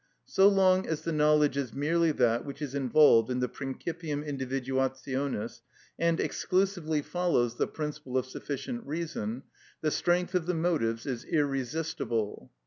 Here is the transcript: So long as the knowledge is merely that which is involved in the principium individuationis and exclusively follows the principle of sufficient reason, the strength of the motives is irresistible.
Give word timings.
So 0.25 0.47
long 0.47 0.87
as 0.87 1.03
the 1.03 1.11
knowledge 1.11 1.55
is 1.57 1.75
merely 1.75 2.11
that 2.13 2.43
which 2.43 2.59
is 2.59 2.73
involved 2.73 3.29
in 3.29 3.39
the 3.39 3.47
principium 3.47 4.23
individuationis 4.27 5.61
and 5.99 6.19
exclusively 6.19 7.03
follows 7.03 7.57
the 7.57 7.67
principle 7.67 8.17
of 8.17 8.25
sufficient 8.25 8.83
reason, 8.87 9.43
the 9.81 9.91
strength 9.91 10.33
of 10.33 10.47
the 10.47 10.55
motives 10.55 11.05
is 11.05 11.23
irresistible. 11.25 12.49